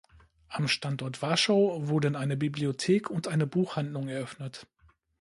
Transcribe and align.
Am 0.47 0.67
Standort 0.67 1.21
Warschau 1.21 1.87
wurden 1.87 2.15
eine 2.15 2.35
Bibliothek 2.35 3.11
und 3.11 3.27
eine 3.27 3.45
Buchhandlung 3.45 4.07
eröffnet. 4.07 4.65